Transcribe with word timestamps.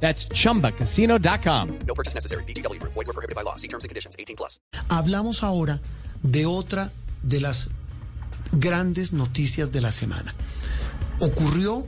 That's 0.00 0.28
chumbacasino.com. 0.28 1.78
No 1.86 1.94
purchase 1.94 2.14
necessary. 2.14 2.44
BGW. 2.44 2.80
Void 2.82 2.94
were 2.94 3.12
prohibited 3.12 3.34
by 3.34 3.42
law. 3.42 3.56
See 3.56 3.68
terms 3.68 3.84
and 3.84 3.88
conditions. 3.88 4.14
18 4.18 4.36
plus. 4.36 4.60
Hablamos 4.88 5.42
ahora 5.42 5.80
de 6.22 6.46
otra 6.46 6.90
de 7.22 7.40
las 7.40 7.68
grandes 8.52 9.12
noticias 9.12 9.72
de 9.72 9.80
la 9.80 9.92
semana. 9.92 10.34
Ocurrió 11.20 11.86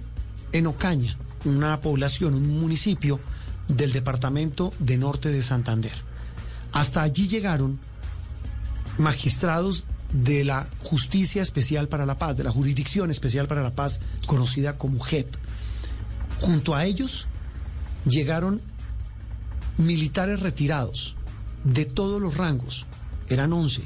en 0.52 0.66
Ocaña, 0.66 1.16
una 1.44 1.80
población, 1.80 2.34
un 2.34 2.58
municipio 2.58 3.20
del 3.68 3.92
departamento 3.92 4.72
de 4.78 4.96
Norte 4.96 5.28
de 5.28 5.42
Santander. 5.42 5.92
Hasta 6.72 7.02
allí 7.02 7.28
llegaron 7.28 7.78
magistrados 8.98 9.84
de 10.12 10.44
la 10.44 10.68
Justicia 10.82 11.42
Especial 11.42 11.88
para 11.88 12.06
la 12.06 12.18
Paz, 12.18 12.36
de 12.36 12.44
la 12.44 12.50
Jurisdicción 12.50 13.10
Especial 13.10 13.46
para 13.46 13.62
la 13.62 13.74
Paz, 13.74 14.00
conocida 14.26 14.78
como 14.78 15.00
JEP. 15.00 15.34
Junto 16.40 16.74
a 16.74 16.84
ellos 16.84 17.28
llegaron 18.04 18.60
militares 19.76 20.40
retirados 20.40 21.16
de 21.64 21.84
todos 21.84 22.20
los 22.20 22.36
rangos, 22.36 22.86
eran 23.28 23.52
11, 23.52 23.84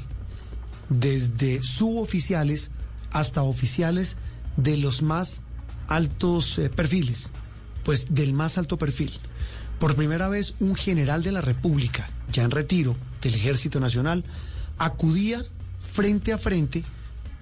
desde 0.89 1.61
suboficiales 1.63 2.71
hasta 3.11 3.43
oficiales 3.43 4.17
de 4.57 4.77
los 4.77 5.01
más 5.01 5.41
altos 5.87 6.57
eh, 6.59 6.69
perfiles, 6.69 7.31
pues 7.83 8.13
del 8.13 8.33
más 8.33 8.57
alto 8.57 8.77
perfil. 8.77 9.11
Por 9.79 9.95
primera 9.95 10.29
vez 10.29 10.55
un 10.59 10.75
general 10.75 11.23
de 11.23 11.31
la 11.31 11.41
República, 11.41 12.09
ya 12.31 12.43
en 12.43 12.51
retiro 12.51 12.95
del 13.21 13.35
Ejército 13.35 13.79
Nacional, 13.79 14.23
acudía 14.77 15.41
frente 15.91 16.33
a 16.33 16.37
frente 16.37 16.83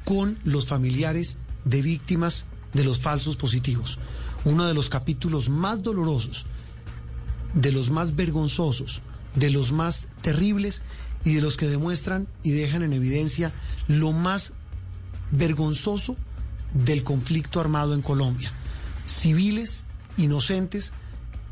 con 0.05 0.39
los 0.43 0.67
familiares 0.67 1.37
de 1.65 1.81
víctimas 1.81 2.45
de 2.73 2.83
los 2.83 2.99
falsos 2.99 3.37
positivos. 3.37 3.99
Uno 4.43 4.65
de 4.65 4.73
los 4.73 4.89
capítulos 4.89 5.49
más 5.49 5.83
dolorosos 5.83 6.47
de 7.53 7.71
los 7.71 7.89
más 7.89 8.15
vergonzosos, 8.15 9.01
de 9.35 9.49
los 9.49 9.71
más 9.71 10.07
terribles 10.21 10.81
y 11.23 11.35
de 11.35 11.41
los 11.41 11.57
que 11.57 11.67
demuestran 11.67 12.27
y 12.43 12.51
dejan 12.51 12.83
en 12.83 12.93
evidencia 12.93 13.53
lo 13.87 14.11
más 14.11 14.53
vergonzoso 15.31 16.15
del 16.73 17.03
conflicto 17.03 17.59
armado 17.59 17.93
en 17.93 18.01
Colombia. 18.01 18.51
Civiles 19.05 19.85
inocentes 20.17 20.93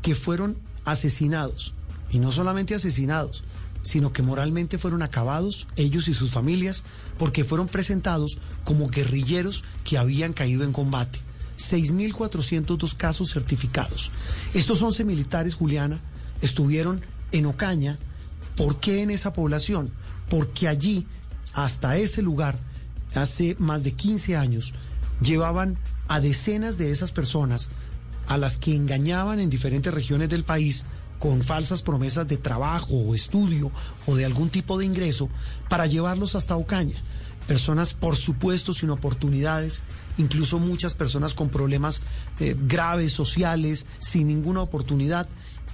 que 0.02 0.14
fueron 0.14 0.56
asesinados, 0.84 1.74
y 2.10 2.18
no 2.18 2.32
solamente 2.32 2.74
asesinados, 2.74 3.44
sino 3.82 4.12
que 4.12 4.22
moralmente 4.22 4.78
fueron 4.78 5.02
acabados, 5.02 5.66
ellos 5.76 6.08
y 6.08 6.14
sus 6.14 6.30
familias, 6.30 6.84
porque 7.18 7.44
fueron 7.44 7.68
presentados 7.68 8.38
como 8.64 8.88
guerrilleros 8.88 9.64
que 9.84 9.98
habían 9.98 10.32
caído 10.32 10.64
en 10.64 10.72
combate. 10.72 11.20
6.402 11.60 12.96
casos 12.96 13.30
certificados. 13.30 14.10
Estos 14.54 14.82
11 14.82 15.04
militares, 15.04 15.54
Juliana, 15.54 16.00
estuvieron 16.40 17.02
en 17.32 17.46
Ocaña. 17.46 17.98
¿Por 18.56 18.80
qué 18.80 19.02
en 19.02 19.10
esa 19.10 19.32
población? 19.32 19.92
Porque 20.28 20.68
allí, 20.68 21.06
hasta 21.52 21.96
ese 21.96 22.22
lugar, 22.22 22.58
hace 23.14 23.56
más 23.58 23.82
de 23.82 23.92
15 23.92 24.36
años, 24.36 24.72
llevaban 25.20 25.78
a 26.08 26.20
decenas 26.20 26.76
de 26.76 26.90
esas 26.90 27.12
personas 27.12 27.70
a 28.26 28.38
las 28.38 28.58
que 28.58 28.74
engañaban 28.74 29.40
en 29.40 29.50
diferentes 29.50 29.92
regiones 29.92 30.28
del 30.28 30.44
país 30.44 30.84
con 31.18 31.42
falsas 31.42 31.82
promesas 31.82 32.26
de 32.26 32.38
trabajo 32.38 32.94
o 32.94 33.14
estudio 33.14 33.70
o 34.06 34.16
de 34.16 34.24
algún 34.24 34.48
tipo 34.48 34.78
de 34.78 34.86
ingreso 34.86 35.28
para 35.68 35.86
llevarlos 35.86 36.34
hasta 36.34 36.56
Ocaña. 36.56 36.96
Personas, 37.50 37.94
por 37.94 38.14
supuesto, 38.14 38.72
sin 38.72 38.90
oportunidades, 38.90 39.82
incluso 40.18 40.60
muchas 40.60 40.94
personas 40.94 41.34
con 41.34 41.48
problemas 41.48 42.00
eh, 42.38 42.54
graves 42.56 43.12
sociales, 43.12 43.86
sin 43.98 44.28
ninguna 44.28 44.60
oportunidad, 44.60 45.28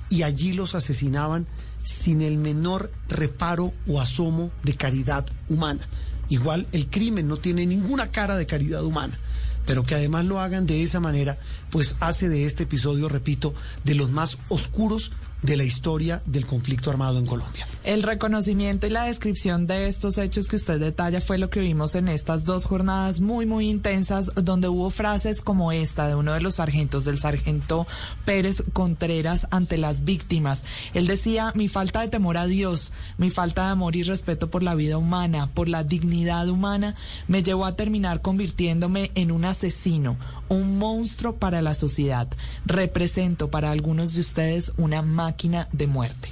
y 0.08 0.22
allí 0.22 0.54
los 0.54 0.74
asesinaban 0.74 1.46
sin 1.82 2.22
el 2.22 2.38
menor 2.38 2.90
reparo 3.10 3.74
o 3.86 4.00
asomo 4.00 4.50
de 4.62 4.74
caridad 4.74 5.26
humana. 5.50 5.86
Igual 6.30 6.66
el 6.72 6.88
crimen 6.88 7.28
no 7.28 7.36
tiene 7.36 7.66
ninguna 7.66 8.10
cara 8.10 8.38
de 8.38 8.46
caridad 8.46 8.82
humana, 8.82 9.18
pero 9.66 9.84
que 9.84 9.96
además 9.96 10.24
lo 10.24 10.40
hagan 10.40 10.64
de 10.64 10.82
esa 10.82 10.98
manera, 10.98 11.38
pues 11.70 11.94
hace 12.00 12.30
de 12.30 12.46
este 12.46 12.62
episodio, 12.62 13.10
repito, 13.10 13.52
de 13.84 13.96
los 13.96 14.08
más 14.08 14.38
oscuros 14.48 15.12
de 15.42 15.56
la 15.56 15.64
historia 15.64 16.22
del 16.26 16.46
conflicto 16.46 16.90
armado 16.90 17.18
en 17.18 17.26
Colombia. 17.26 17.66
El 17.84 18.02
reconocimiento 18.02 18.86
y 18.86 18.90
la 18.90 19.04
descripción 19.04 19.66
de 19.66 19.86
estos 19.86 20.18
hechos 20.18 20.48
que 20.48 20.56
usted 20.56 20.80
detalla 20.80 21.20
fue 21.20 21.38
lo 21.38 21.50
que 21.50 21.60
vimos 21.60 21.94
en 21.94 22.08
estas 22.08 22.44
dos 22.44 22.66
jornadas 22.66 23.20
muy, 23.20 23.46
muy 23.46 23.68
intensas, 23.68 24.32
donde 24.34 24.68
hubo 24.68 24.90
frases 24.90 25.40
como 25.40 25.70
esta 25.70 26.08
de 26.08 26.14
uno 26.14 26.32
de 26.32 26.40
los 26.40 26.56
sargentos, 26.56 27.04
del 27.04 27.18
sargento 27.18 27.86
Pérez 28.24 28.64
Contreras, 28.72 29.46
ante 29.50 29.78
las 29.78 30.04
víctimas. 30.04 30.64
Él 30.94 31.06
decía, 31.06 31.52
mi 31.54 31.68
falta 31.68 32.00
de 32.00 32.08
temor 32.08 32.38
a 32.38 32.46
Dios, 32.46 32.92
mi 33.18 33.30
falta 33.30 33.66
de 33.66 33.70
amor 33.70 33.94
y 33.94 34.02
respeto 34.02 34.50
por 34.50 34.62
la 34.62 34.74
vida 34.74 34.98
humana, 34.98 35.50
por 35.54 35.68
la 35.68 35.84
dignidad 35.84 36.48
humana, 36.48 36.96
me 37.28 37.42
llevó 37.42 37.66
a 37.66 37.76
terminar 37.76 38.20
convirtiéndome 38.20 39.12
en 39.14 39.30
un 39.30 39.44
asesino, 39.44 40.16
un 40.48 40.78
monstruo 40.78 41.36
para 41.36 41.62
la 41.62 41.74
sociedad. 41.74 42.28
Represento 42.64 43.48
para 43.50 43.70
algunos 43.70 44.14
de 44.14 44.20
ustedes 44.22 44.72
una 44.76 45.02
máquina 45.26 45.68
de 45.72 45.88
muerte. 45.88 46.28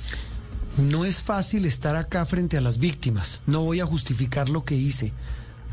No 0.78 1.04
es 1.04 1.20
fácil 1.20 1.64
estar 1.64 1.96
acá 1.96 2.24
frente 2.26 2.56
a 2.56 2.60
las 2.60 2.78
víctimas. 2.78 3.40
No 3.44 3.62
voy 3.62 3.80
a 3.80 3.86
justificar 3.86 4.48
lo 4.48 4.64
que 4.64 4.76
hice. 4.76 5.12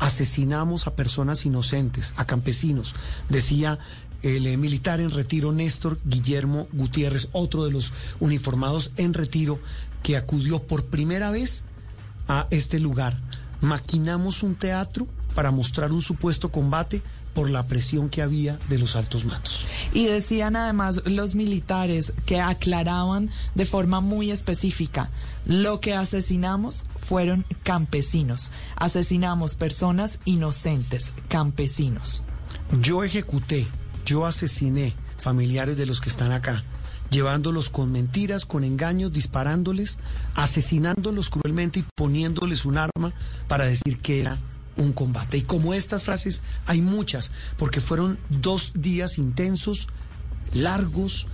Asesinamos 0.00 0.88
a 0.88 0.96
personas 0.96 1.46
inocentes, 1.46 2.14
a 2.16 2.24
campesinos, 2.24 2.96
decía 3.28 3.78
el 4.22 4.44
eh, 4.48 4.56
militar 4.56 4.98
en 4.98 5.10
retiro 5.10 5.52
Néstor 5.52 6.00
Guillermo 6.04 6.66
Gutiérrez, 6.72 7.28
otro 7.30 7.64
de 7.64 7.70
los 7.70 7.92
uniformados 8.18 8.90
en 8.96 9.14
retiro 9.14 9.60
que 10.02 10.16
acudió 10.16 10.64
por 10.64 10.86
primera 10.86 11.30
vez 11.30 11.62
a 12.26 12.48
este 12.50 12.80
lugar. 12.80 13.20
Maquinamos 13.60 14.42
un 14.42 14.56
teatro 14.56 15.06
para 15.36 15.52
mostrar 15.52 15.92
un 15.92 16.02
supuesto 16.02 16.50
combate 16.50 17.02
por 17.34 17.50
la 17.50 17.66
presión 17.66 18.08
que 18.08 18.22
había 18.22 18.58
de 18.68 18.78
los 18.78 18.96
altos 18.96 19.24
mandos. 19.24 19.66
Y 19.92 20.06
decían 20.06 20.56
además 20.56 21.02
los 21.04 21.34
militares 21.34 22.12
que 22.26 22.40
aclaraban 22.40 23.30
de 23.54 23.66
forma 23.66 24.00
muy 24.00 24.30
específica, 24.30 25.10
lo 25.44 25.80
que 25.80 25.94
asesinamos 25.94 26.84
fueron 26.96 27.44
campesinos, 27.62 28.50
asesinamos 28.76 29.54
personas 29.54 30.18
inocentes, 30.24 31.12
campesinos. 31.28 32.22
Yo 32.80 33.04
ejecuté, 33.04 33.66
yo 34.04 34.26
asesiné 34.26 34.94
familiares 35.18 35.76
de 35.76 35.86
los 35.86 36.00
que 36.00 36.08
están 36.08 36.32
acá 36.32 36.64
llevándolos 37.12 37.68
con 37.68 37.92
mentiras, 37.92 38.46
con 38.46 38.64
engaños, 38.64 39.12
disparándoles, 39.12 39.98
asesinándolos 40.34 41.28
cruelmente 41.28 41.80
y 41.80 41.84
poniéndoles 41.94 42.64
un 42.64 42.78
arma 42.78 43.12
para 43.46 43.66
decir 43.66 43.98
que 44.00 44.22
era 44.22 44.38
un 44.76 44.92
combate. 44.92 45.38
Y 45.38 45.42
como 45.42 45.74
estas 45.74 46.02
frases 46.02 46.42
hay 46.66 46.80
muchas, 46.80 47.32
porque 47.58 47.80
fueron 47.80 48.18
dos 48.28 48.72
días 48.74 49.18
intensos, 49.18 49.88
largos, 50.52 51.26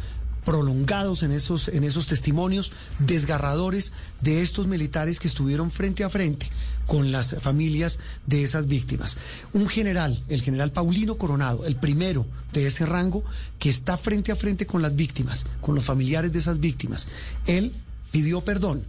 prolongados 0.49 1.23
en 1.25 1.33
esos, 1.33 1.69
en 1.69 1.85
esos 1.85 2.07
testimonios 2.07 2.73
desgarradores 3.01 3.93
de 4.23 4.41
estos 4.41 4.67
militares 4.67 5.19
que 5.19 5.29
estuvieron 5.29 5.71
frente 5.71 6.05
a 6.05 6.09
frente 6.09 6.49
con 6.87 7.13
las 7.13 7.37
familias 7.41 7.99
de 8.27 8.45
esas 8.45 8.67
víctimas. 8.67 9.19
Un 9.53 9.69
general, 9.69 10.25
el 10.29 10.41
general 10.41 10.73
Paulino 10.73 11.19
Coronado, 11.19 11.67
el 11.67 11.77
primero 11.77 12.25
de 12.55 12.67
ese 12.67 12.87
rango, 12.87 13.25
que 13.59 13.69
está 13.69 13.99
frente 13.99 14.33
a 14.33 14.37
frente 14.37 14.65
con 14.67 14.81
las 14.81 14.97
víctimas, 14.97 15.45
con 15.61 15.75
los 15.75 15.85
familiares 15.85 16.33
de 16.33 16.39
esas 16.39 16.61
víctimas. 16.61 17.09
Él 17.47 17.75
pidió 18.11 18.41
perdón. 18.41 18.87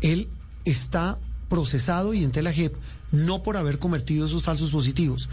Él 0.00 0.28
está 0.64 1.18
procesado 1.54 2.14
y 2.14 2.24
en 2.24 2.32
la 2.42 2.52
JEP 2.52 2.74
no 3.12 3.44
por 3.44 3.56
haber 3.56 3.78
cometido 3.78 4.26
esos 4.26 4.42
falsos 4.42 4.72
positivos, 4.72 5.28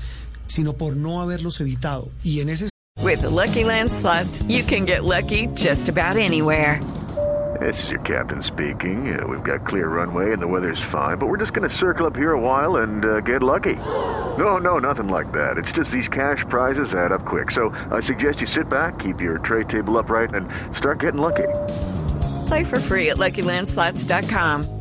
sino 0.46 0.74
por 0.74 0.96
no 0.96 1.20
haberlos 1.20 1.60
evitado. 1.60 2.12
Y 2.24 2.42
en 2.42 2.50
ese 2.50 2.70
With 3.00 3.22
the 3.22 3.30
Lucky 3.30 3.64
Land 3.64 3.92
slots, 3.92 4.44
you 4.48 4.64
can 4.64 4.86
get 4.86 5.04
lucky 5.04 5.48
just 5.56 5.90
about 5.90 6.18
anywhere. 6.18 6.80
This 7.60 7.84
is 7.84 7.90
your 7.90 8.02
captain 8.02 8.44
speaking. 8.44 9.20
Uh, 9.20 9.26
we've 9.26 9.44
got 9.44 9.66
clear 9.66 9.88
runway 9.88 10.32
and 10.32 10.40
the 10.40 10.48
weather's 10.48 10.82
fine, 10.92 11.18
but 11.18 11.28
we're 11.28 11.38
just 11.40 11.54
going 11.54 11.68
to 11.68 11.76
circle 11.76 12.06
up 12.06 12.16
here 12.16 12.34
a 12.34 12.40
while 12.40 12.78
and 12.84 13.04
uh, 13.04 13.22
get 13.22 13.42
lucky. 13.42 13.76
No, 14.38 14.58
no, 14.58 14.78
nothing 14.78 15.08
like 15.08 15.32
that. 15.32 15.58
It's 15.58 15.72
just 15.72 15.90
these 15.90 16.08
cash 16.08 16.46
prizes 16.50 16.94
add 16.94 17.12
up 17.12 17.26
quick. 17.26 17.50
So 17.50 17.76
I 17.90 18.00
suggest 18.00 18.42
you 18.42 18.48
sit 18.48 18.70
back, 18.70 19.00
keep 19.00 19.20
your 19.20 19.40
tray 19.40 19.64
table 19.64 19.98
upright, 19.98 20.36
and 20.36 20.48
start 20.78 21.00
getting 21.00 21.22
lucky. 21.22 21.50
Play 22.48 22.64
for 22.64 22.80
free 22.80 23.10
at 23.10 23.18
LuckyLandSlots.com. 23.18 24.81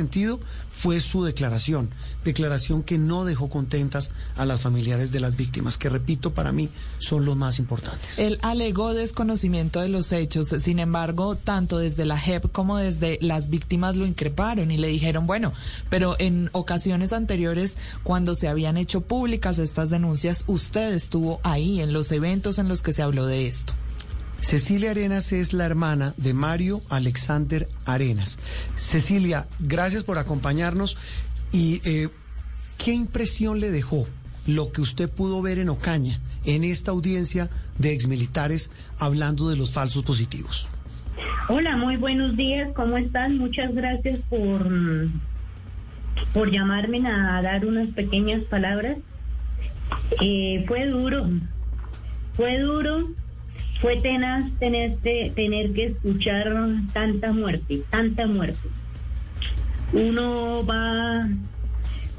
Sentido 0.00 0.40
fue 0.70 1.00
su 1.00 1.24
declaración, 1.24 1.90
declaración 2.24 2.82
que 2.82 2.96
no 2.96 3.24
dejó 3.24 3.50
contentas 3.50 4.10
a 4.34 4.46
las 4.46 4.62
familiares 4.62 5.12
de 5.12 5.20
las 5.20 5.36
víctimas, 5.36 5.76
que 5.76 5.90
repito, 5.90 6.32
para 6.32 6.52
mí 6.52 6.70
son 6.98 7.26
los 7.26 7.36
más 7.36 7.58
importantes. 7.58 8.18
Él 8.18 8.38
alegó 8.40 8.94
desconocimiento 8.94 9.80
de 9.80 9.88
los 9.88 10.12
hechos, 10.12 10.48
sin 10.58 10.78
embargo, 10.78 11.36
tanto 11.36 11.78
desde 11.78 12.06
la 12.06 12.18
JEP 12.18 12.50
como 12.50 12.78
desde 12.78 13.18
las 13.20 13.50
víctimas 13.50 13.96
lo 13.96 14.06
increparon 14.06 14.70
y 14.70 14.78
le 14.78 14.88
dijeron, 14.88 15.26
bueno, 15.26 15.52
pero 15.90 16.16
en 16.18 16.48
ocasiones 16.52 17.12
anteriores, 17.12 17.76
cuando 18.02 18.34
se 18.34 18.48
habían 18.48 18.78
hecho 18.78 19.02
públicas 19.02 19.58
estas 19.58 19.90
denuncias, 19.90 20.44
usted 20.46 20.94
estuvo 20.94 21.40
ahí 21.42 21.80
en 21.80 21.92
los 21.92 22.10
eventos 22.10 22.58
en 22.58 22.68
los 22.68 22.80
que 22.80 22.94
se 22.94 23.02
habló 23.02 23.26
de 23.26 23.46
esto. 23.46 23.74
Cecilia 24.40 24.90
Arenas 24.92 25.32
es 25.32 25.52
la 25.52 25.64
hermana 25.64 26.14
de 26.16 26.32
Mario 26.34 26.80
Alexander 26.88 27.68
Arenas. 27.84 28.38
Cecilia, 28.76 29.46
gracias 29.60 30.02
por 30.02 30.18
acompañarnos. 30.18 30.96
¿Y 31.52 31.80
eh, 31.84 32.08
qué 32.78 32.92
impresión 32.92 33.60
le 33.60 33.70
dejó 33.70 34.06
lo 34.46 34.72
que 34.72 34.80
usted 34.80 35.10
pudo 35.10 35.42
ver 35.42 35.58
en 35.58 35.68
Ocaña, 35.68 36.18
en 36.44 36.64
esta 36.64 36.90
audiencia 36.90 37.50
de 37.78 37.92
exmilitares, 37.92 38.70
hablando 38.98 39.48
de 39.48 39.56
los 39.56 39.72
falsos 39.72 40.02
positivos? 40.02 40.68
Hola, 41.48 41.76
muy 41.76 41.96
buenos 41.96 42.36
días, 42.36 42.70
¿cómo 42.74 42.96
están? 42.96 43.38
Muchas 43.38 43.74
gracias 43.74 44.20
por, 44.30 44.66
por 46.32 46.50
llamarme 46.50 47.06
a 47.06 47.42
dar 47.42 47.66
unas 47.66 47.88
pequeñas 47.90 48.42
palabras. 48.44 48.96
Eh, 50.20 50.64
fue 50.66 50.86
duro, 50.86 51.28
fue 52.36 52.58
duro 52.58 53.08
fue 53.80 53.96
tenaz 53.96 54.50
tener, 54.58 54.98
tener 54.98 55.72
que 55.72 55.86
escuchar 55.86 56.52
tanta 56.92 57.32
muerte, 57.32 57.82
tanta 57.90 58.26
muerte. 58.26 58.68
Uno 59.92 60.64
va 60.64 61.28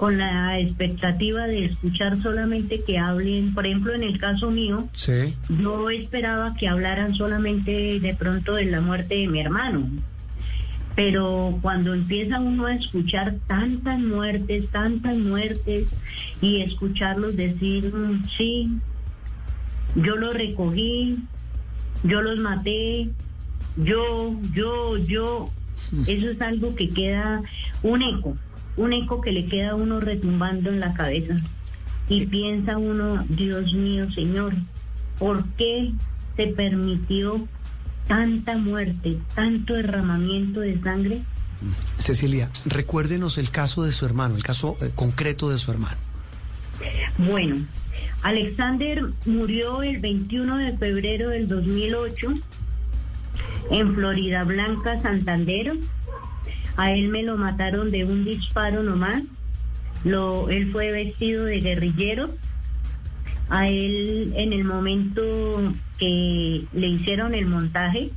con 0.02 0.18
la 0.18 0.60
expectativa 0.60 1.46
de 1.46 1.66
escuchar 1.66 2.22
solamente 2.24 2.82
que 2.82 2.98
hablen, 2.98 3.54
por 3.54 3.68
ejemplo, 3.68 3.94
en 3.94 4.02
el 4.02 4.20
caso 4.20 4.50
mío, 4.50 4.88
sí. 4.94 5.36
yo 5.48 5.92
esperaba 5.92 6.56
que 6.56 6.68
hablaran 6.68 7.14
solamente 7.14 8.00
de 8.00 8.16
pronto 8.16 8.56
de 8.56 8.66
la 8.66 8.82
muerte 8.82 9.14
de 9.14 9.28
mi 9.28 9.40
hermano. 9.40 9.88
Pero 10.96 11.60
cuando 11.62 11.94
empieza 11.94 12.40
uno 12.40 12.66
a 12.66 12.74
escuchar 12.74 13.36
tantas 13.48 14.00
muertes, 14.00 14.68
tantas 14.72 15.16
muertes, 15.18 15.94
y 16.42 16.62
escucharlos 16.62 17.38
decir, 17.38 17.94
sí, 18.36 18.72
yo 19.96 20.16
lo 20.16 20.34
recogí, 20.34 21.20
yo 22.04 22.22
los 22.22 22.38
maté, 22.40 23.10
yo, 23.78 24.36
yo, 24.54 24.98
yo. 24.98 25.50
Eso 26.08 26.30
es 26.30 26.42
algo 26.42 26.76
que 26.76 26.90
queda 26.90 27.42
un 27.84 28.02
eco, 28.02 28.38
un 28.78 28.94
eco 28.94 29.22
que 29.22 29.32
le 29.32 29.48
queda 29.48 29.72
a 29.72 29.76
uno 29.76 30.00
retumbando 30.00 30.70
en 30.70 30.80
la 30.80 30.94
cabeza. 30.94 31.36
Y 32.08 32.26
piensa 32.28 32.78
uno, 32.78 33.26
Dios 33.30 33.74
mío, 33.74 34.12
Señor, 34.12 34.54
¿por 35.18 35.46
qué 35.56 35.92
se 36.36 36.48
permitió 36.48 37.48
tanta 38.08 38.58
muerte, 38.58 39.18
tanto 39.34 39.74
derramamiento 39.74 40.60
de 40.60 40.80
sangre? 40.82 41.24
Cecilia, 41.98 42.50
recuérdenos 42.66 43.38
el 43.38 43.52
caso 43.52 43.84
de 43.84 43.92
su 43.92 44.06
hermano, 44.06 44.36
el 44.36 44.44
caso 44.44 44.78
eh, 44.82 44.92
concreto 44.94 45.50
de 45.50 45.60
su 45.60 45.72
hermano. 45.72 46.11
Bueno, 47.18 47.66
Alexander 48.24 49.04
murió 49.26 49.82
el 49.84 50.00
21 50.00 50.58
de 50.58 50.78
febrero 50.78 51.30
del 51.30 51.48
2008 51.48 52.34
en 53.72 53.96
Florida 53.96 54.44
Blanca, 54.44 55.02
Santander. 55.02 55.74
A 56.78 56.94
él 56.94 57.10
me 57.10 57.24
lo 57.24 57.38
mataron 57.38 57.92
de 57.92 58.06
un 58.06 58.26
disparo 58.26 58.84
nomás. 58.84 59.24
Lo, 60.04 60.50
él 60.50 60.72
fue 60.72 60.92
vestido 60.92 61.46
de 61.46 61.62
guerrillero. 61.62 62.32
A 63.50 63.68
él 63.68 64.34
en 64.36 64.54
el 64.54 64.64
momento 64.64 65.74
que 65.98 66.66
le 66.74 66.88
hicieron 66.88 67.34
el 67.34 67.48
montaje, 67.48 68.12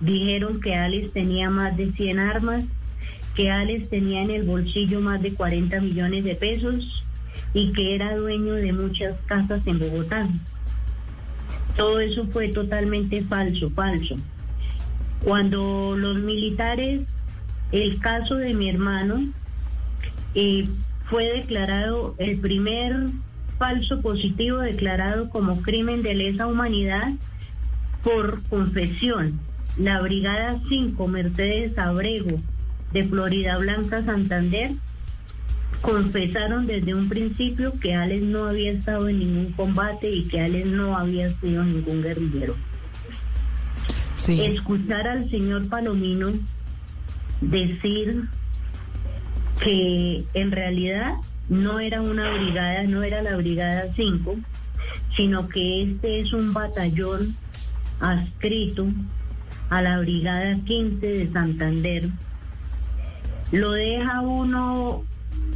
dijeron 0.00 0.60
que 0.60 0.74
Alex 0.74 1.12
tenía 1.12 1.50
más 1.50 1.76
de 1.76 1.92
100 1.92 2.18
armas, 2.18 2.64
que 3.34 3.50
Alex 3.50 3.90
tenía 3.90 4.22
en 4.22 4.30
el 4.30 4.44
bolsillo 4.44 5.00
más 5.00 5.20
de 5.22 5.34
40 5.34 5.80
millones 5.80 6.24
de 6.24 6.34
pesos, 6.34 7.04
y 7.52 7.72
que 7.72 7.94
era 7.94 8.16
dueño 8.16 8.54
de 8.54 8.72
muchas 8.72 9.16
casas 9.26 9.60
en 9.66 9.78
Bogotá. 9.78 10.28
Todo 11.76 12.00
eso 12.00 12.26
fue 12.26 12.48
totalmente 12.48 13.22
falso, 13.22 13.70
falso. 13.70 14.16
Cuando 15.24 15.96
los 15.96 16.18
militares, 16.18 17.02
el 17.72 17.98
caso 18.00 18.36
de 18.36 18.54
mi 18.54 18.68
hermano, 18.68 19.32
eh, 20.34 20.68
fue 21.08 21.26
declarado 21.26 22.14
el 22.18 22.38
primer 22.38 23.10
falso 23.58 24.00
positivo 24.00 24.58
declarado 24.58 25.28
como 25.28 25.60
crimen 25.60 26.02
de 26.02 26.14
lesa 26.14 26.46
humanidad 26.46 27.12
por 28.02 28.42
confesión. 28.44 29.40
La 29.76 30.00
Brigada 30.00 30.60
5 30.68 31.06
Mercedes 31.08 31.76
Abrego 31.76 32.40
de 32.92 33.04
Florida 33.04 33.58
Blanca, 33.58 34.04
Santander, 34.04 34.72
confesaron 35.80 36.66
desde 36.66 36.94
un 36.94 37.08
principio 37.08 37.72
que 37.80 37.94
Alex 37.94 38.22
no 38.22 38.44
había 38.44 38.72
estado 38.72 39.08
en 39.08 39.18
ningún 39.18 39.52
combate 39.52 40.10
y 40.10 40.24
que 40.24 40.40
Alex 40.40 40.66
no 40.66 40.96
había 40.96 41.30
sido 41.40 41.64
ningún 41.64 42.02
guerrillero. 42.02 42.56
Escuchar 44.28 45.08
al 45.08 45.30
señor 45.30 45.68
Palomino 45.68 46.32
decir 47.40 48.24
que 49.62 50.24
en 50.34 50.50
realidad 50.50 51.14
no 51.48 51.80
era 51.80 52.00
una 52.00 52.30
brigada, 52.30 52.82
no 52.84 53.02
era 53.02 53.22
la 53.22 53.36
Brigada 53.36 53.92
5, 53.96 54.36
sino 55.16 55.48
que 55.48 55.82
este 55.82 56.20
es 56.20 56.32
un 56.32 56.52
batallón 56.52 57.36
adscrito 57.98 58.86
a 59.68 59.82
la 59.82 59.98
Brigada 59.98 60.56
15 60.64 61.06
de 61.06 61.32
Santander, 61.32 62.08
lo 63.52 63.72
deja 63.72 64.20
uno 64.20 65.04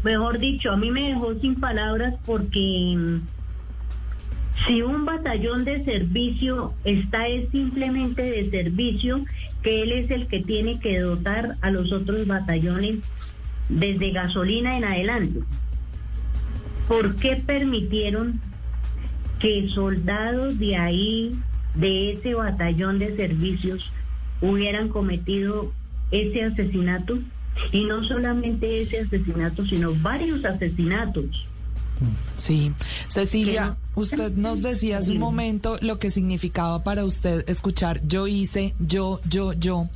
mejor 0.02 0.38
dicho, 0.38 0.70
a 0.70 0.76
mí 0.76 0.90
me 0.90 1.08
dejó 1.08 1.34
sin 1.40 1.56
palabras 1.56 2.14
porque 2.26 2.94
mm, 2.96 3.20
si 4.66 4.82
un 4.82 5.04
batallón 5.04 5.64
de 5.64 5.84
servicio 5.84 6.72
está 6.84 7.26
es 7.26 7.50
simplemente 7.50 8.22
de 8.22 8.50
servicio, 8.50 9.24
que 9.62 9.82
él 9.82 9.92
es 9.92 10.10
el 10.10 10.26
que 10.26 10.40
tiene 10.40 10.78
que 10.78 11.00
dotar 11.00 11.56
a 11.60 11.70
los 11.70 11.92
otros 11.92 12.26
batallones 12.26 12.98
desde 13.68 14.10
gasolina 14.10 14.76
en 14.76 14.84
adelante. 14.84 15.40
¿Por 16.88 17.16
qué 17.16 17.36
permitieron 17.36 18.40
que 19.38 19.68
soldados 19.68 20.58
de 20.58 20.76
ahí, 20.76 21.38
de 21.74 22.12
ese 22.12 22.34
batallón 22.34 22.98
de 22.98 23.16
servicios, 23.16 23.90
hubieran 24.40 24.88
cometido 24.88 25.72
ese 26.10 26.44
asesinato? 26.44 27.18
Y 27.72 27.84
no 27.84 28.02
solamente 28.04 28.82
ese 28.82 29.00
asesinato, 29.00 29.64
sino 29.66 29.94
varios 29.94 30.44
asesinatos. 30.44 31.46
Sí, 32.36 32.72
Cecilia, 33.08 33.76
usted 33.94 34.32
nos 34.32 34.62
decía 34.62 34.98
hace 34.98 35.12
un 35.12 35.18
momento 35.18 35.76
lo 35.80 35.98
que 35.98 36.10
significaba 36.10 36.82
para 36.82 37.04
usted 37.04 37.48
escuchar 37.48 38.00
yo 38.06 38.26
hice, 38.26 38.74
yo, 38.78 39.20
yo, 39.28 39.52
yo, 39.52 39.88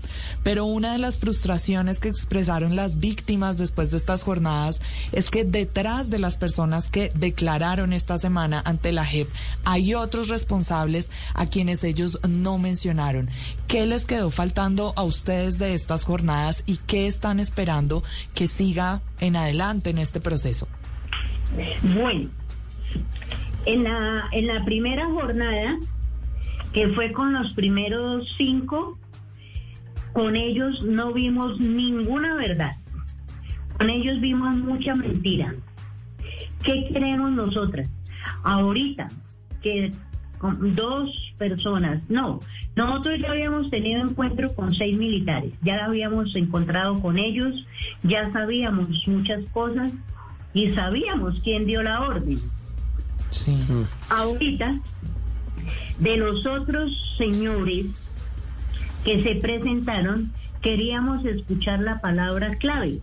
pero 0.42 0.64
una 0.64 0.92
de 0.92 0.98
las 0.98 1.18
frustraciones 1.18 2.00
que 2.00 2.08
expresaron 2.08 2.76
las 2.76 2.98
víctimas 2.98 3.58
después 3.58 3.90
de 3.90 3.96
estas 3.96 4.22
jornadas 4.22 4.80
es 5.12 5.30
que 5.30 5.44
detrás 5.44 6.10
de 6.10 6.18
las 6.18 6.36
personas 6.36 6.90
que 6.90 7.10
declararon 7.14 7.92
esta 7.92 8.18
semana 8.18 8.62
ante 8.64 8.92
la 8.92 9.04
JEP 9.04 9.28
hay 9.64 9.94
otros 9.94 10.28
responsables 10.28 11.10
a 11.34 11.46
quienes 11.46 11.84
ellos 11.84 12.20
no 12.28 12.58
mencionaron. 12.58 13.30
¿Qué 13.66 13.86
les 13.86 14.04
quedó 14.04 14.30
faltando 14.30 14.92
a 14.96 15.02
ustedes 15.02 15.58
de 15.58 15.74
estas 15.74 16.04
jornadas 16.04 16.62
y 16.66 16.76
qué 16.76 17.06
están 17.06 17.40
esperando 17.40 18.02
que 18.34 18.48
siga 18.48 19.02
en 19.20 19.36
adelante 19.36 19.90
en 19.90 19.98
este 19.98 20.20
proceso? 20.20 20.68
Bueno, 21.82 22.30
en 23.66 23.84
la, 23.84 24.28
en 24.32 24.46
la 24.46 24.64
primera 24.64 25.06
jornada, 25.06 25.78
que 26.72 26.88
fue 26.88 27.12
con 27.12 27.32
los 27.32 27.52
primeros 27.52 28.32
cinco, 28.36 28.98
con 30.12 30.36
ellos 30.36 30.82
no 30.82 31.12
vimos 31.12 31.60
ninguna 31.60 32.34
verdad. 32.34 32.76
Con 33.78 33.90
ellos 33.90 34.20
vimos 34.20 34.54
mucha 34.56 34.94
mentira. 34.94 35.54
¿Qué 36.62 36.88
queremos 36.92 37.30
nosotras? 37.32 37.88
Ahorita, 38.42 39.08
que 39.62 39.92
con 40.38 40.74
dos 40.74 41.10
personas, 41.36 42.00
no, 42.08 42.40
nosotros 42.76 43.18
ya 43.20 43.30
habíamos 43.30 43.70
tenido 43.70 44.02
encuentro 44.02 44.54
con 44.54 44.74
seis 44.74 44.96
militares, 44.96 45.52
ya 45.62 45.84
habíamos 45.84 46.34
encontrado 46.36 47.00
con 47.00 47.18
ellos, 47.18 47.66
ya 48.02 48.32
sabíamos 48.32 48.88
muchas 49.08 49.44
cosas, 49.46 49.92
y 50.54 50.70
sabíamos 50.72 51.40
quién 51.42 51.66
dio 51.66 51.82
la 51.82 52.00
orden. 52.00 52.38
Sí. 53.30 53.56
Ahorita, 54.08 54.78
de 55.98 56.16
los 56.16 56.46
otros 56.46 56.90
señores 57.18 57.86
que 59.04 59.22
se 59.22 59.34
presentaron, 59.36 60.32
queríamos 60.62 61.24
escuchar 61.24 61.80
la 61.80 62.00
palabra 62.00 62.56
clave, 62.56 63.00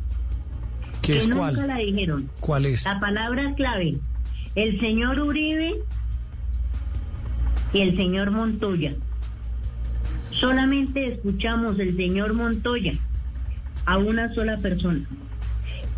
¿Qué 1.02 1.14
que 1.14 1.18
es 1.18 1.28
nunca 1.28 1.52
cuál? 1.54 1.68
la 1.68 1.78
dijeron. 1.78 2.30
¿Cuál 2.40 2.66
es? 2.66 2.86
La 2.86 3.00
palabra 3.00 3.54
clave, 3.56 3.98
el 4.56 4.80
señor 4.80 5.20
Uribe 5.20 5.76
y 7.74 7.80
el 7.82 7.96
señor 7.96 8.32
Montoya. 8.32 8.96
Solamente 10.32 11.14
escuchamos 11.14 11.80
el 11.80 11.96
señor 11.96 12.34
Montoya 12.34 12.94
a 13.86 13.98
una 13.98 14.34
sola 14.34 14.58
persona. 14.58 15.06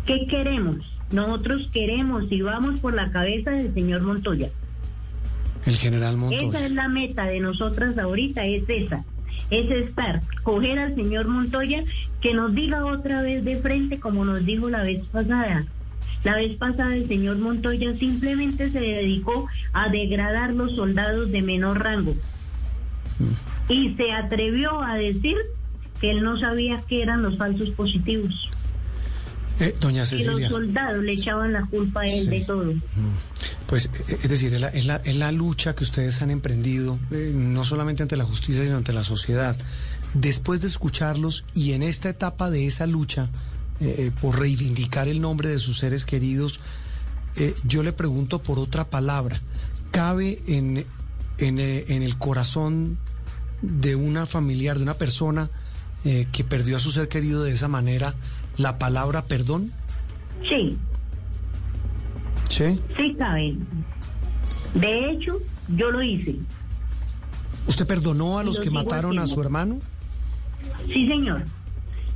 ¿Qué 0.06 0.26
queremos? 0.26 0.78
Nosotros 1.10 1.68
queremos 1.72 2.24
y 2.30 2.42
vamos 2.42 2.80
por 2.80 2.94
la 2.94 3.10
cabeza 3.10 3.50
del 3.50 3.72
señor 3.74 4.02
Montoya. 4.02 4.50
El 5.64 5.76
general 5.76 6.14
Esa 6.14 6.18
Montoya. 6.18 6.66
es 6.66 6.72
la 6.72 6.88
meta 6.88 7.24
de 7.24 7.40
nosotras 7.40 7.96
ahorita, 7.98 8.44
es 8.44 8.64
esa. 8.68 9.04
Es 9.50 9.70
estar, 9.70 10.22
coger 10.42 10.78
al 10.78 10.94
señor 10.94 11.28
Montoya 11.28 11.84
que 12.20 12.34
nos 12.34 12.54
diga 12.54 12.84
otra 12.84 13.22
vez 13.22 13.44
de 13.44 13.56
frente 13.58 13.98
como 13.98 14.24
nos 14.24 14.44
dijo 14.44 14.68
la 14.68 14.82
vez 14.82 15.02
pasada. 15.06 15.66
La 16.24 16.36
vez 16.36 16.56
pasada 16.56 16.94
el 16.96 17.06
señor 17.06 17.38
Montoya 17.38 17.96
simplemente 17.96 18.70
se 18.70 18.80
dedicó 18.80 19.46
a 19.72 19.88
degradar 19.88 20.52
los 20.52 20.74
soldados 20.74 21.30
de 21.30 21.42
menor 21.42 21.82
rango. 21.82 22.14
Y 23.68 23.94
se 23.94 24.12
atrevió 24.12 24.82
a 24.82 24.96
decir 24.96 25.36
que 26.00 26.10
él 26.10 26.22
no 26.22 26.38
sabía 26.38 26.82
qué 26.88 27.02
eran 27.02 27.22
los 27.22 27.36
falsos 27.38 27.70
positivos. 27.70 28.50
Eh, 29.60 29.74
doña 29.80 30.04
Y 30.10 30.22
los 30.24 30.42
soldados 30.44 31.02
le 31.02 31.12
echaban 31.12 31.52
la 31.52 31.66
culpa 31.66 32.02
a 32.02 32.06
él 32.06 32.24
Sí. 32.24 32.30
de 32.30 32.40
todo. 32.44 32.72
Pues, 33.66 33.86
eh, 34.08 34.18
es 34.22 34.28
decir, 34.30 34.54
es 34.54 34.60
la, 34.60 34.68
es 34.68 34.86
la- 34.86 34.96
es 35.04 35.16
la 35.16 35.32
lucha 35.32 35.74
que 35.74 35.82
ustedes 35.84 36.22
han 36.22 36.30
emprendido, 36.30 36.98
eh, 37.10 37.32
no 37.34 37.64
solamente 37.64 38.02
ante 38.02 38.16
la 38.16 38.24
justicia, 38.24 38.62
sino 38.64 38.76
ante 38.76 38.92
la 38.92 39.02
sociedad. 39.04 39.58
Después 40.14 40.60
de 40.60 40.68
escucharlos 40.68 41.44
y 41.54 41.72
en 41.72 41.82
esta 41.82 42.08
etapa 42.08 42.50
de 42.50 42.66
esa 42.66 42.86
lucha 42.86 43.30
eh, 43.80 44.10
por 44.20 44.38
reivindicar 44.40 45.06
el 45.08 45.20
nombre 45.20 45.48
de 45.48 45.58
sus 45.60 45.78
seres 45.78 46.04
queridos, 46.04 46.58
yo 47.62 47.84
le 47.84 47.92
pregunto 47.92 48.42
por 48.42 48.58
otra 48.58 48.90
palabra. 48.90 49.40
¿Cabe 49.92 50.40
en, 50.48 50.84
en, 51.38 51.58
en 51.60 52.02
el 52.02 52.18
corazón 52.18 52.98
de 53.62 53.94
una 53.94 54.26
familiar, 54.26 54.76
de 54.78 54.82
una 54.82 54.94
persona 54.94 55.48
que 56.02 56.42
perdió 56.44 56.76
a 56.76 56.80
su 56.80 56.90
ser 56.90 57.06
querido 57.08 57.44
de 57.44 57.52
esa 57.52 57.68
manera, 57.68 58.14
la 58.58 58.78
palabra 58.78 59.24
perdón? 59.24 59.72
Sí, 60.48 60.76
¿Sí? 62.48 62.80
Sí 62.96 63.14
cabe. 63.18 63.56
De 64.74 65.10
hecho, 65.10 65.38
yo 65.68 65.90
lo 65.90 66.02
hice. 66.02 66.36
¿Usted 67.66 67.86
perdonó 67.86 68.38
a 68.38 68.44
los 68.44 68.58
lo 68.58 68.64
que 68.64 68.70
mataron 68.70 69.18
a 69.18 69.26
su 69.26 69.40
hermano? 69.40 69.80
Sí, 70.86 71.06
señor. 71.06 71.44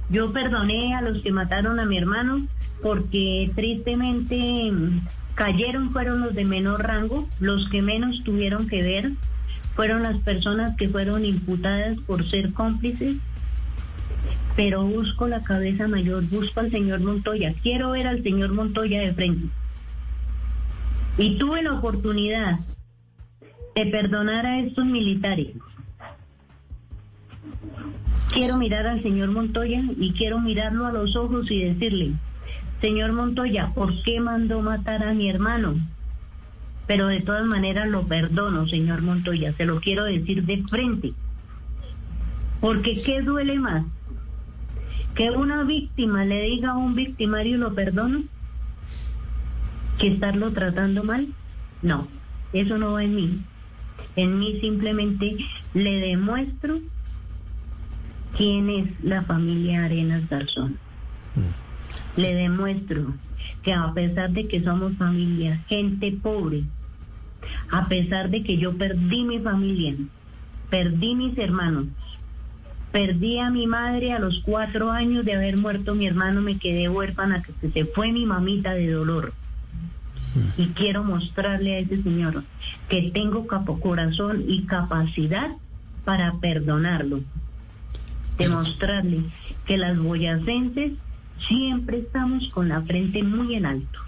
Yo 0.08 0.32
perdoné 0.32 0.94
a 0.94 1.02
los 1.02 1.22
que 1.22 1.30
mataron 1.30 1.78
a 1.80 1.86
mi 1.86 1.98
hermano 1.98 2.46
porque 2.82 3.52
tristemente 3.54 4.72
cayeron 5.34 5.92
fueron 5.92 6.20
los 6.20 6.34
de 6.34 6.44
menor 6.44 6.82
rango, 6.82 7.28
los 7.40 7.68
que 7.68 7.80
menos 7.80 8.22
tuvieron 8.24 8.68
que 8.68 8.82
ver, 8.82 9.12
fueron 9.74 10.02
las 10.02 10.18
personas 10.18 10.76
que 10.76 10.88
fueron 10.88 11.24
imputadas 11.24 11.96
por 12.06 12.28
ser 12.28 12.52
cómplices. 12.52 13.16
Pero 14.56 14.84
busco 14.84 15.28
la 15.28 15.42
cabeza 15.42 15.88
mayor, 15.88 16.28
busco 16.28 16.60
al 16.60 16.70
señor 16.70 17.00
Montoya, 17.00 17.54
quiero 17.62 17.92
ver 17.92 18.06
al 18.06 18.22
señor 18.22 18.52
Montoya 18.52 19.00
de 19.00 19.14
frente. 19.14 19.48
Y 21.18 21.36
tuve 21.38 21.62
la 21.62 21.74
oportunidad 21.74 22.58
de 23.74 23.86
perdonar 23.86 24.46
a 24.46 24.60
estos 24.60 24.84
militares. 24.84 25.48
Quiero 28.32 28.56
mirar 28.56 28.86
al 28.86 29.02
señor 29.02 29.30
Montoya 29.30 29.82
y 29.98 30.12
quiero 30.12 30.38
mirarlo 30.40 30.86
a 30.86 30.92
los 30.92 31.16
ojos 31.16 31.50
y 31.50 31.64
decirle, 31.64 32.12
señor 32.80 33.12
Montoya, 33.12 33.72
¿por 33.74 34.02
qué 34.02 34.20
mandó 34.20 34.62
matar 34.62 35.02
a 35.04 35.12
mi 35.12 35.28
hermano? 35.28 35.74
Pero 36.86 37.08
de 37.08 37.20
todas 37.20 37.44
maneras 37.44 37.88
lo 37.88 38.06
perdono, 38.06 38.66
señor 38.68 39.02
Montoya, 39.02 39.54
se 39.56 39.66
lo 39.66 39.80
quiero 39.80 40.04
decir 40.04 40.44
de 40.44 40.62
frente. 40.64 41.12
Porque 42.60 42.94
¿qué 42.94 43.22
duele 43.22 43.58
más? 43.58 43.84
Que 45.14 45.30
una 45.30 45.64
víctima 45.64 46.24
le 46.24 46.42
diga 46.42 46.70
a 46.70 46.76
un 46.76 46.94
victimario 46.94 47.58
lo 47.58 47.74
perdono, 47.74 48.24
que 49.98 50.08
estarlo 50.08 50.52
tratando 50.52 51.04
mal. 51.04 51.28
No, 51.82 52.08
eso 52.52 52.78
no 52.78 52.92
va 52.92 53.04
en 53.04 53.14
mí. 53.14 53.42
En 54.16 54.38
mí 54.38 54.58
simplemente 54.60 55.36
le 55.74 55.92
demuestro 56.00 56.80
quién 58.36 58.70
es 58.70 58.88
la 59.02 59.22
familia 59.22 59.84
Arenas 59.84 60.28
Garzón. 60.28 60.78
Le 62.16 62.34
demuestro 62.34 63.14
que 63.62 63.72
a 63.72 63.92
pesar 63.92 64.30
de 64.32 64.48
que 64.48 64.62
somos 64.62 64.96
familia, 64.96 65.62
gente 65.68 66.12
pobre, 66.22 66.64
a 67.70 67.88
pesar 67.88 68.30
de 68.30 68.42
que 68.42 68.58
yo 68.58 68.76
perdí 68.76 69.24
mi 69.24 69.38
familia, 69.38 69.94
perdí 70.68 71.14
mis 71.14 71.36
hermanos, 71.38 71.86
perdí 72.92 73.38
a 73.38 73.50
mi 73.50 73.66
madre 73.66 74.12
a 74.12 74.18
los 74.18 74.40
cuatro 74.44 74.90
años 74.90 75.24
de 75.24 75.34
haber 75.34 75.56
muerto 75.56 75.94
mi 75.94 76.06
hermano, 76.06 76.42
me 76.42 76.58
quedé 76.58 76.88
huérfana, 76.88 77.42
que 77.42 77.70
se 77.70 77.84
fue 77.86 78.12
mi 78.12 78.26
mamita 78.26 78.72
de 78.74 78.90
dolor. 78.90 79.32
Y 80.56 80.68
quiero 80.68 81.02
mostrarle 81.02 81.76
a 81.76 81.78
ese 81.80 82.02
señor 82.02 82.44
que 82.88 83.10
tengo 83.12 83.46
capo 83.46 83.80
corazón 83.80 84.44
y 84.46 84.64
capacidad 84.64 85.50
para 86.04 86.34
perdonarlo. 86.40 87.20
Demostrarle 88.38 89.24
que 89.66 89.76
las 89.76 89.98
boyacenses 89.98 90.92
siempre 91.48 91.98
estamos 91.98 92.48
con 92.50 92.68
la 92.68 92.82
frente 92.82 93.22
muy 93.22 93.54
en 93.54 93.66
alto. 93.66 93.98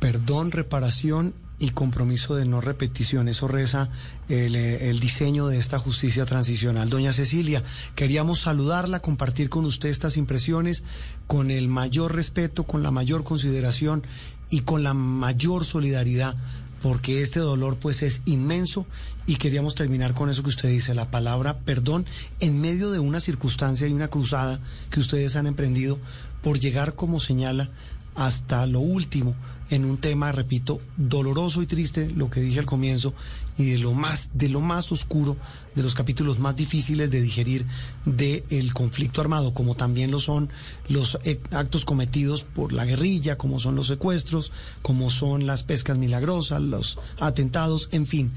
Perdón, 0.00 0.50
reparación 0.50 1.34
y 1.60 1.70
compromiso 1.70 2.34
de 2.34 2.46
no 2.46 2.60
repetición. 2.60 3.28
Eso 3.28 3.46
reza 3.46 3.90
el, 4.28 4.56
eh, 4.56 4.90
el 4.90 4.98
diseño 4.98 5.46
de 5.46 5.58
esta 5.58 5.78
justicia 5.78 6.24
transicional. 6.24 6.88
Doña 6.88 7.12
Cecilia, 7.12 7.62
queríamos 7.94 8.40
saludarla, 8.40 9.00
compartir 9.00 9.50
con 9.50 9.66
usted 9.66 9.90
estas 9.90 10.16
impresiones 10.16 10.82
con 11.28 11.50
el 11.52 11.68
mayor 11.68 12.14
respeto, 12.14 12.64
con 12.64 12.82
la 12.82 12.90
mayor 12.90 13.22
consideración 13.22 14.02
y 14.48 14.62
con 14.62 14.82
la 14.82 14.94
mayor 14.94 15.64
solidaridad, 15.64 16.34
porque 16.82 17.22
este 17.22 17.40
dolor 17.40 17.76
pues 17.76 18.02
es 18.02 18.22
inmenso 18.24 18.86
y 19.26 19.36
queríamos 19.36 19.74
terminar 19.74 20.14
con 20.14 20.30
eso 20.30 20.42
que 20.42 20.48
usted 20.48 20.70
dice, 20.70 20.94
la 20.94 21.10
palabra 21.10 21.58
perdón 21.60 22.06
en 22.40 22.60
medio 22.60 22.90
de 22.90 22.98
una 22.98 23.20
circunstancia 23.20 23.86
y 23.86 23.92
una 23.92 24.08
cruzada 24.08 24.60
que 24.90 24.98
ustedes 24.98 25.36
han 25.36 25.46
emprendido 25.46 25.98
por 26.42 26.58
llegar, 26.58 26.94
como 26.94 27.20
señala, 27.20 27.70
hasta 28.14 28.66
lo 28.66 28.80
último 28.80 29.34
en 29.70 29.84
un 29.84 29.98
tema, 29.98 30.32
repito, 30.32 30.80
doloroso 30.96 31.62
y 31.62 31.66
triste, 31.66 32.10
lo 32.10 32.28
que 32.28 32.40
dije 32.40 32.58
al 32.58 32.66
comienzo, 32.66 33.14
y 33.56 33.70
de 33.70 33.78
lo 33.78 33.92
más, 33.92 34.30
de 34.34 34.48
lo 34.48 34.60
más 34.60 34.90
oscuro, 34.90 35.36
de 35.76 35.84
los 35.84 35.94
capítulos 35.94 36.40
más 36.40 36.56
difíciles 36.56 37.08
de 37.08 37.20
digerir 37.20 37.66
del 38.04 38.74
conflicto 38.74 39.20
armado, 39.20 39.54
como 39.54 39.76
también 39.76 40.10
lo 40.10 40.18
son 40.18 40.50
los 40.88 41.18
eh, 41.22 41.40
actos 41.52 41.84
cometidos 41.84 42.42
por 42.42 42.72
la 42.72 42.84
guerrilla, 42.84 43.38
como 43.38 43.60
son 43.60 43.76
los 43.76 43.86
secuestros, 43.86 44.50
como 44.82 45.08
son 45.08 45.46
las 45.46 45.62
pescas 45.62 45.96
milagrosas, 45.96 46.60
los 46.60 46.98
atentados, 47.20 47.88
en 47.92 48.06
fin, 48.06 48.32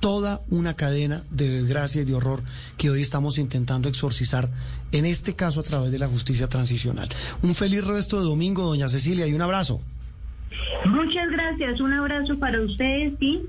toda 0.00 0.40
una 0.48 0.74
cadena 0.74 1.22
de 1.30 1.48
desgracia 1.48 2.02
y 2.02 2.04
de 2.04 2.14
horror 2.14 2.42
que 2.76 2.90
hoy 2.90 3.02
estamos 3.02 3.38
intentando 3.38 3.88
exorcizar, 3.88 4.50
en 4.92 5.06
este 5.06 5.34
caso 5.36 5.60
a 5.60 5.62
través 5.62 5.92
de 5.92 5.98
la 5.98 6.08
justicia 6.08 6.48
transicional. 6.48 7.08
Un 7.42 7.54
feliz 7.54 7.84
resto 7.84 8.18
de 8.18 8.24
domingo, 8.24 8.64
doña 8.64 8.88
Cecilia, 8.88 9.26
y 9.26 9.34
un 9.34 9.42
abrazo. 9.42 9.80
Muchas 10.86 11.30
gracias, 11.30 11.80
un 11.80 11.92
abrazo 11.92 12.38
para 12.38 12.60
ustedes 12.60 13.12
y 13.20 13.42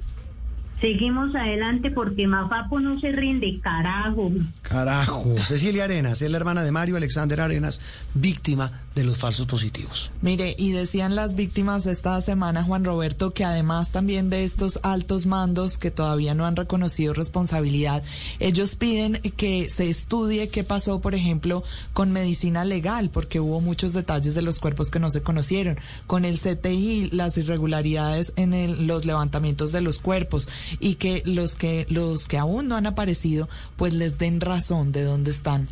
seguimos 0.82 1.34
adelante 1.36 1.92
porque 1.92 2.28
Mafapo 2.28 2.80
no 2.80 3.00
se 3.00 3.12
rinde, 3.12 3.60
carajo. 3.62 4.32
Carajo. 4.64 5.24
Cecilia 5.40 5.84
Arenas 5.86 6.22
es 6.22 6.32
la 6.32 6.38
hermana 6.38 6.64
de 6.64 6.72
Mario 6.72 6.98
Alexander 6.98 7.40
Arenas, 7.40 7.80
víctima 8.16 8.82
de 8.96 9.04
los 9.06 9.20
falsos 9.20 9.46
positivos. 9.48 10.12
Mire, 10.22 10.54
y 10.58 10.72
decían 10.72 11.16
las 11.16 11.36
víctimas 11.36 11.86
esta 11.86 12.20
semana, 12.20 12.64
Juan 12.64 12.84
Roberto, 12.84 13.32
que 13.34 13.46
además 13.46 13.92
también 13.92 14.30
de 14.30 14.44
estos 14.44 14.80
altos 14.84 15.26
mandos 15.28 15.78
que 15.78 15.92
todavía 15.92 16.34
no 16.34 16.46
han 16.46 16.58
reconocido 16.58 17.14
responsabilidad, 17.14 18.04
ellos 18.40 18.76
piden 18.76 19.22
que 19.38 19.70
se 19.70 19.88
estudie 19.88 20.50
qué 20.50 20.64
pasó, 20.66 21.00
por 21.00 21.16
ejemplo, 21.16 21.64
con 21.94 22.12
medicina 22.12 22.66
legal, 22.66 23.12
porque 23.12 23.40
hubo 23.40 23.62
muchos 23.62 23.94
detalles 23.94 24.34
de 24.34 24.42
los 24.42 24.60
cuerpos 24.60 24.90
que 24.92 25.00
no 25.00 25.10
se 25.10 25.22
conocieron, 25.22 25.78
con 26.08 26.26
el 26.26 26.38
CTI, 26.40 27.12
las 27.12 27.38
irregularidades 27.38 28.34
en 28.36 28.54
el- 28.54 28.88
los 28.88 29.06
levantamientos 29.06 29.72
de 29.72 29.80
los 29.82 30.00
cuerpos, 30.00 30.50
y 30.80 30.96
que 30.96 31.24
los 31.26 31.56
que 31.56 31.86
los 31.90 32.28
que 32.28 32.38
aún 32.38 32.68
no 32.68 32.76
han 32.76 32.86
aparecido, 32.86 33.50
pues 33.78 33.94
les 33.94 34.18
den 34.18 34.42
razón 34.42 34.92
de 34.92 35.04
dónde 35.04 35.32
están 35.32 35.68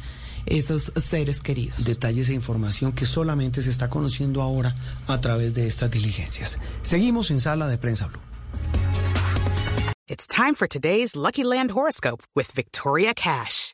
esos 0.45 0.91
seres 0.95 1.41
queridos. 1.41 1.85
Detalles 1.85 2.29
e 2.29 2.33
información 2.33 2.91
que 2.91 3.05
solamente 3.05 3.61
se 3.61 3.69
está 3.69 3.89
conociendo 3.89 4.41
ahora 4.41 4.73
a 5.07 5.21
través 5.21 5.53
de 5.53 5.67
estas 5.67 5.91
diligencias. 5.91 6.57
Seguimos 6.81 7.31
en 7.31 7.39
Sala 7.39 7.67
de 7.67 7.77
Prensa 7.77 8.07
Blue. 8.07 8.21
It's 10.07 10.25
time 10.25 10.55
for 10.55 10.67
today's 10.67 11.15
Lucky 11.15 11.43
Land 11.43 11.71
horoscope 11.71 12.23
with 12.35 12.51
Victoria 12.55 13.13
Cash. 13.13 13.73